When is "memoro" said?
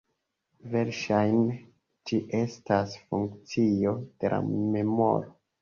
4.51-5.33